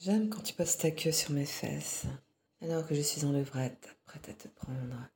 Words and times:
J'aime 0.00 0.28
quand 0.28 0.42
tu 0.42 0.54
poses 0.54 0.76
ta 0.76 0.92
queue 0.92 1.10
sur 1.10 1.32
mes 1.32 1.44
fesses, 1.44 2.04
alors 2.62 2.86
que 2.86 2.94
je 2.94 3.00
suis 3.00 3.24
en 3.24 3.32
levrette, 3.32 3.96
prête 4.04 4.28
à 4.28 4.32
te 4.32 4.46
prendre. 4.46 5.08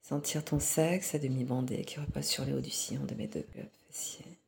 Sentir 0.00 0.44
ton 0.44 0.60
sexe 0.60 1.16
à 1.16 1.18
demi 1.18 1.42
bandé 1.42 1.84
qui 1.84 1.98
repose 1.98 2.24
sur 2.24 2.44
le 2.44 2.54
haut 2.54 2.60
du 2.60 2.70
sillon 2.70 3.04
de 3.04 3.14
mes 3.14 3.26
deux 3.26 3.44
globes 3.52 3.66
fessiers. 3.88 4.38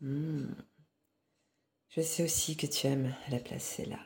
Hmm. 0.00 0.54
Je 1.90 2.00
sais 2.00 2.22
aussi 2.22 2.56
que 2.56 2.66
tu 2.66 2.86
aimes 2.86 3.14
la 3.28 3.40
placer 3.40 3.84
là. 3.84 4.00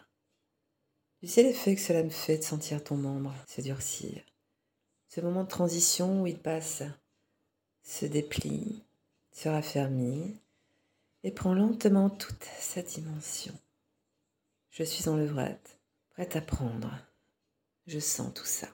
Tu 1.21 1.29
sais 1.29 1.45
l'effet 1.45 1.77
que 1.77 1.81
cela 1.81 2.03
me 2.03 2.11
fait 2.11 2.39
de 2.39 2.43
sentir 2.43 2.83
ton 2.83 2.97
membre 2.97 3.35
se 3.47 3.61
durcir. 3.61 4.21
Ce 5.11 5.21
moment 5.21 5.45
de 5.45 5.49
transition 5.49 6.23
où 6.23 6.27
il 6.27 6.41
passe, 6.41 6.83
se 7.85 8.05
déplie, 8.05 8.83
se 9.31 9.49
raffermit 9.49 10.41
et 11.23 11.31
prend 11.31 11.55
lentement 11.55 12.11
toute 12.11 12.45
sa 12.59 12.83
dimension. 12.83 13.55
Je 14.77 14.83
suis 14.83 15.09
en 15.09 15.17
levrette, 15.17 15.79
prête 16.11 16.35
à 16.35 16.41
prendre. 16.41 16.91
Je 17.87 18.01
sens 18.01 18.35
tout 18.35 18.45
ça. 18.45 18.67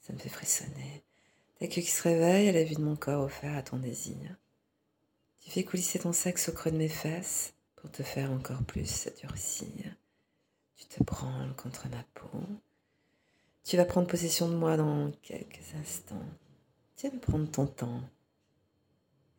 Ça 0.00 0.12
me 0.12 0.18
fait 0.18 0.28
frissonner. 0.28 1.04
Ta 1.60 1.68
queue 1.68 1.80
qui 1.80 1.92
se 1.92 2.02
réveille 2.02 2.48
à 2.48 2.52
la 2.52 2.64
vue 2.64 2.74
de 2.74 2.82
mon 2.82 2.96
corps 2.96 3.22
offert 3.22 3.56
à 3.56 3.62
ton 3.62 3.76
désir. 3.76 4.34
Tu 5.40 5.52
fais 5.52 5.62
coulisser 5.62 6.00
ton 6.00 6.12
sexe 6.12 6.48
au 6.48 6.52
creux 6.52 6.72
de 6.72 6.76
mes 6.76 6.88
fesses 6.88 7.54
pour 7.76 7.88
te 7.92 8.02
faire 8.02 8.32
encore 8.32 8.64
plus 8.64 9.08
durcir. 9.20 9.94
Tu 10.74 10.86
te 10.86 11.04
branles 11.04 11.54
contre 11.54 11.86
ma 11.88 12.02
peau. 12.14 12.42
Tu 13.62 13.76
vas 13.76 13.84
prendre 13.84 14.08
possession 14.08 14.48
de 14.48 14.56
moi 14.56 14.76
dans 14.76 15.12
quelques 15.22 15.72
instants. 15.80 16.26
Tu 16.96 17.08
vas 17.08 17.18
prendre 17.18 17.48
ton 17.48 17.68
temps. 17.68 18.02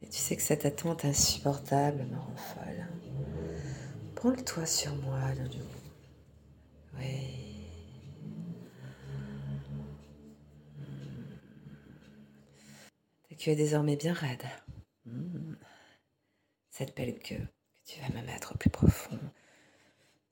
Et 0.01 0.07
tu 0.07 0.17
sais 0.17 0.37
que 0.37 0.41
cette 0.41 0.65
attente 0.65 1.03
insupportable 1.03 2.05
me 2.05 2.15
rend 2.15 2.37
folle. 2.37 2.87
Prends 4.25 4.33
le 4.33 4.43
toit 4.43 4.65
sur 4.65 4.95
moi, 4.95 5.19
Loulou. 5.35 5.67
Oui. 6.97 7.67
Ta 13.29 13.35
queue 13.35 13.51
est 13.51 13.55
désormais 13.55 13.95
bien 13.95 14.13
raide. 14.13 14.41
Hmm. 15.05 15.53
Cette 16.71 16.97
belle 16.97 17.19
queue 17.19 17.35
que 17.35 17.91
tu 17.91 17.99
vas 17.99 18.19
me 18.19 18.25
mettre 18.25 18.55
au 18.55 18.57
plus 18.57 18.71
profond. 18.71 19.19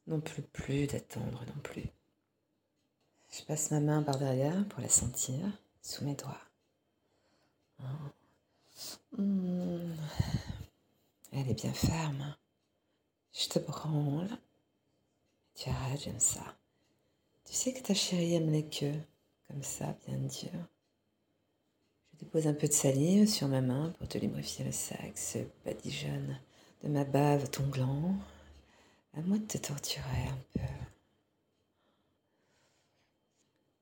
Non 0.07 0.21
plus 0.21 0.41
plus 0.41 0.87
d'attendre 0.87 1.45
non 1.45 1.61
plus. 1.61 1.85
Je 3.29 3.43
passe 3.43 3.69
ma 3.69 3.79
main 3.79 4.01
par 4.01 4.17
derrière 4.17 4.67
pour 4.69 4.81
la 4.81 4.89
sentir 4.89 5.37
sous 5.83 6.03
mes 6.03 6.15
doigts. 6.15 6.41
Hmm. 9.15 9.93
Elle 11.31 11.47
est 11.47 11.61
bien 11.61 11.73
ferme. 11.73 12.35
Je 13.43 13.49
te 13.49 13.59
branle. 13.59 14.29
Tu 15.53 15.69
arrêtes, 15.69 16.03
j'aime 16.03 16.19
ça. 16.21 16.55
Tu 17.43 17.53
sais 17.53 17.73
que 17.73 17.81
ta 17.81 17.93
chérie 17.93 18.35
aime 18.35 18.49
les 18.49 18.65
queues, 18.65 19.01
comme 19.49 19.61
ça, 19.63 19.97
bien 20.07 20.17
dur. 20.17 20.65
Je 22.13 22.19
dépose 22.19 22.47
un 22.47 22.53
peu 22.53 22.69
de 22.69 22.73
salive 22.73 23.27
sur 23.27 23.49
ma 23.49 23.59
main 23.59 23.89
pour 23.97 24.07
te 24.07 24.17
lubrifier 24.17 24.63
le 24.63 24.71
sexe, 24.71 25.37
badigeonne 25.65 26.39
de 26.83 26.87
ma 26.87 27.03
bave 27.03 27.49
ton 27.49 27.67
gland. 27.67 28.15
À 29.13 29.19
moi 29.19 29.37
de 29.37 29.45
te 29.45 29.57
torturer 29.57 30.27
un 30.29 30.39
peu. 30.53 30.73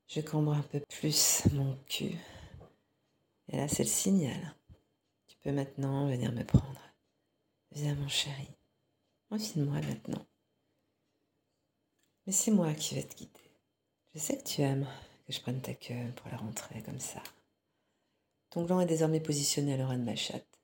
Je 0.08 0.22
cambre 0.22 0.54
un 0.54 0.64
peu 0.64 0.80
plus 0.89 1.44
mon 1.54 1.78
cul. 1.86 2.17
Et 3.50 3.58
là, 3.58 3.67
c'est 3.67 3.84
le 3.84 3.89
signal. 3.89 4.56
Tu 5.28 5.38
peux 5.44 5.52
maintenant 5.52 6.08
venir 6.08 6.32
me 6.32 6.44
prendre. 6.44 6.82
Viens, 7.73 7.94
mon 7.94 8.08
chéri. 8.08 8.50
Enfile-moi 9.32 9.80
maintenant. 9.80 10.26
Mais 12.28 12.34
c'est 12.34 12.52
moi 12.52 12.74
qui 12.74 12.96
vais 12.96 13.04
te 13.04 13.16
guider. 13.16 13.32
Je 14.14 14.20
sais 14.20 14.38
que 14.38 14.44
tu 14.44 14.62
aimes 14.62 14.86
que 15.26 15.32
je 15.32 15.40
prenne 15.40 15.62
ta 15.62 15.73
queue 15.73 16.12
pour 16.18 16.30
la 16.30 16.38
rentrer 16.38 16.82
comme 16.82 17.00
ça. 17.00 17.23
Ton 18.50 18.66
gland 18.66 18.82
est 18.82 18.86
désormais 18.86 19.22
positionné 19.22 19.73
à 19.73 19.78
l'oreille 19.78 20.00
de 20.00 20.04
ma 20.04 20.17
chatte. 20.17 20.60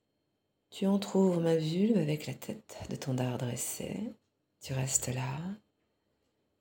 Tu 0.69 0.85
entr'ouvres 0.85 1.39
ma 1.39 1.55
vulve 1.55 1.97
avec 1.97 2.27
la 2.27 2.33
tête 2.33 2.77
de 2.89 2.97
ton 2.97 3.13
dard 3.13 3.37
dressé. 3.37 4.13
Tu 4.59 4.73
restes 4.73 5.07
là. 5.07 5.39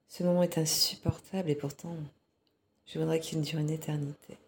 Ce 0.07 0.23
moment 0.23 0.45
est 0.45 0.59
insupportable 0.59 1.51
et 1.51 1.57
pourtant, 1.57 1.97
je 2.87 3.01
voudrais 3.01 3.19
qu'il 3.19 3.41
dure 3.41 3.59
une 3.59 3.71
éternité. 3.71 4.39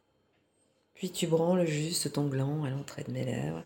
Puis 0.94 1.10
tu 1.10 1.26
branles 1.26 1.66
juste 1.66 2.12
ton 2.12 2.28
gland 2.28 2.62
à 2.62 2.70
l'entrée 2.70 3.02
de 3.02 3.10
mes 3.10 3.24
lèvres. 3.24 3.64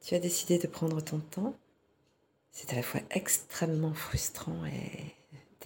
Tu 0.00 0.14
as 0.14 0.20
décidé 0.20 0.58
de 0.58 0.68
prendre 0.68 1.00
ton 1.00 1.18
temps 1.18 1.56
c'est 2.52 2.72
à 2.72 2.76
la 2.76 2.82
fois 2.82 3.00
extrêmement 3.10 3.94
frustrant 3.94 4.64
et 4.66 5.14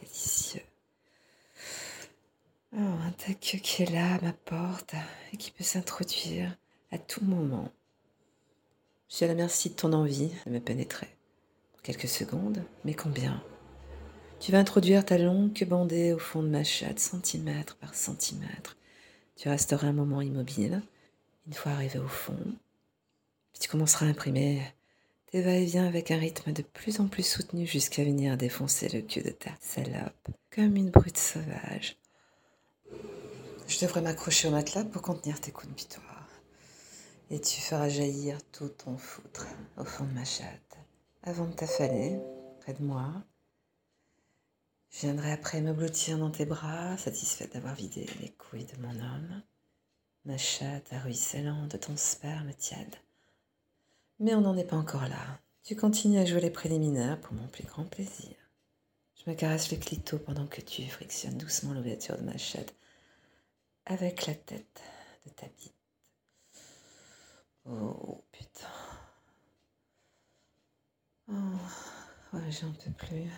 délicieux. 0.00 0.62
Oh, 2.72 2.78
un 2.78 3.12
tac 3.12 3.39
qui 3.39 3.83
est 3.83 3.91
là 3.91 4.15
à 4.15 4.21
ma 4.21 4.33
porte 4.33 4.94
et 5.33 5.37
qui 5.37 5.50
peut 5.50 5.65
s'introduire 5.65 6.56
à 6.91 6.99
tout 6.99 7.25
moment. 7.25 7.71
Je 9.09 9.17
suis 9.17 9.25
à 9.25 9.28
la 9.28 9.34
merci 9.34 9.71
de 9.71 9.75
ton 9.75 9.93
envie 9.93 10.33
de 10.47 10.50
me 10.50 10.59
pénétrer. 10.59 11.09
Quelques 11.83 12.09
secondes, 12.09 12.65
mais 12.84 12.94
combien? 12.94 13.43
Tu 14.41 14.50
vas 14.53 14.59
introduire 14.59 15.05
ta 15.05 15.19
longue 15.19 15.65
bandée 15.67 16.12
au 16.12 16.19
fond 16.19 16.43
de 16.43 16.49
ma 16.49 16.65
chatte, 16.65 16.99
centimètre 16.99 17.77
par 17.77 17.94
centimètre. 17.94 18.77
Tu 19.37 19.49
resteras 19.49 19.87
un 19.87 19.93
moment 19.93 20.21
immobile. 20.21 20.83
Une 21.47 21.55
fois 21.55 21.73
arrivé 21.73 21.99
au 21.99 22.09
fond, 22.09 22.39
tu 23.61 23.69
commenceras 23.69 24.06
à 24.06 24.09
imprimer 24.09 24.62
et 25.34 25.43
va-et-vient 25.43 25.84
avec 25.84 26.12
un 26.12 26.19
rythme 26.19 26.53
de 26.53 26.62
plus 26.62 27.00
en 27.00 27.09
plus 27.09 27.27
soutenu 27.27 27.67
jusqu'à 27.67 28.05
venir 28.05 28.37
défoncer 28.37 28.89
le 28.89 29.00
cul 29.00 29.21
de 29.21 29.31
ta 29.31 29.50
salope, 29.61 30.28
comme 30.55 30.77
une 30.77 30.91
brute 30.91 31.19
sauvage. 31.19 31.97
Je 33.67 33.81
devrais 33.81 34.00
m'accrocher 34.00 34.47
au 34.47 34.53
matelas 34.53 34.84
pour 34.84 35.03
contenir 35.03 35.41
tes 35.41 35.50
coups 35.50 35.67
de 35.67 35.75
bitoire. 35.75 36.28
Et 37.31 37.41
tu 37.41 37.61
feras 37.61 37.89
jaillir 37.89 38.39
tout 38.53 38.69
ton 38.69 38.97
foutre 38.97 39.49
au 39.77 39.84
fond 39.84 40.05
de 40.05 40.12
ma 40.12 40.25
chatte. 40.25 40.78
Avant 41.25 41.47
de 41.47 41.53
t'affaler, 41.55 42.17
près 42.61 42.75
de 42.75 42.84
moi, 42.84 43.12
je 44.93 45.00
viendrai 45.00 45.33
après 45.33 45.61
me 45.61 45.73
blottir 45.73 46.17
dans 46.17 46.31
tes 46.31 46.47
bras, 46.47 46.97
satisfaite 46.97 47.55
d'avoir 47.55 47.75
vidé 47.75 48.06
les 48.21 48.31
couilles 48.31 48.67
de 48.67 48.81
mon 48.81 48.94
homme. 49.00 49.43
Ma 50.27 50.39
chatte 50.39 50.94
ruisselant 51.03 51.67
de 51.67 51.77
ton 51.77 51.97
sperme 51.97 52.55
tiède. 52.55 52.94
Mais 54.19 54.35
on 54.35 54.41
n'en 54.41 54.57
est 54.57 54.65
pas 54.65 54.77
encore 54.77 55.09
là. 55.09 55.41
Tu 55.63 55.77
continues 55.77 56.19
à 56.19 56.25
jouer 56.25 56.41
les 56.41 56.51
préliminaires 56.51 57.21
pour 57.21 57.35
mon 57.35 57.49
plus 57.49 57.65
grand 57.65 57.85
plaisir. 57.85 58.35
Je 59.17 59.31
me 59.31 59.35
caresse 59.35 59.73
le 59.73 59.79
clito 59.79 60.19
pendant 60.19 60.47
que 60.47 60.61
tu 60.61 60.87
frictionnes 60.87 61.39
doucement 61.39 61.73
l'ouverture 61.73 62.19
de 62.19 62.23
ma 62.23 62.37
chatte 62.37 62.75
avec 63.87 64.27
la 64.27 64.35
tête 64.35 64.83
de 65.25 65.31
ta 65.31 65.47
bite. 65.47 65.75
Oh 67.67 68.23
putain. 68.31 68.69
Oh, 71.29 71.33
ouais, 72.35 72.53
j'en 72.53 72.73
peux 72.73 72.91
plus. 72.91 73.31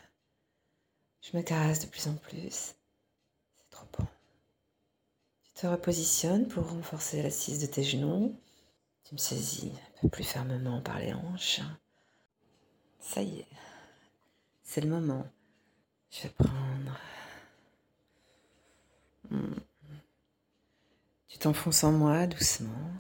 Je 1.23 1.37
me 1.37 1.43
caresse 1.43 1.81
de 1.81 1.87
plus 1.87 2.09
en 2.09 2.15
plus. 2.15 2.75
C'est 3.55 3.71
trop 3.71 3.87
bon. 3.97 4.07
Tu 5.43 5.53
te 5.53 5.67
repositionnes 5.67 6.49
pour 6.49 6.69
renforcer 6.69 7.23
l'assise 7.23 7.61
de 7.61 7.67
tes 7.67 7.85
genoux. 7.85 8.37
Tu 9.07 9.15
me 9.15 9.19
saisis 9.19 9.73
un 9.99 10.01
peu 10.01 10.09
plus 10.09 10.25
fermement 10.25 10.81
par 10.81 10.99
les 10.99 11.15
hanches. 11.15 11.61
Ça 12.99 13.23
y 13.23 13.39
est, 13.39 13.49
c'est 14.65 14.81
le 14.81 14.89
moment. 14.89 15.25
Je 16.11 16.23
vais 16.23 16.31
prendre. 16.31 16.99
Hmm. 19.31 19.55
Tu 21.29 21.39
t'enfonces 21.39 21.85
en 21.85 21.93
moi 21.93 22.27
doucement. 22.27 22.91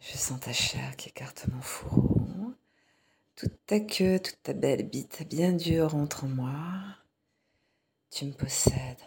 Je 0.00 0.16
sens 0.16 0.40
ta 0.40 0.54
chair 0.54 0.96
qui 0.96 1.10
écarte 1.10 1.46
mon 1.48 1.60
fourreau. 1.60 2.54
Toute 3.36 3.66
ta 3.66 3.80
queue, 3.80 4.18
toute 4.18 4.42
ta 4.42 4.54
belle 4.54 4.88
bite 4.88 5.28
bien 5.28 5.52
dure 5.52 5.94
entre 5.94 6.24
en 6.24 6.28
moi. 6.28 6.54
Tu 8.10 8.24
me 8.24 8.32
possèdes. 8.32 9.04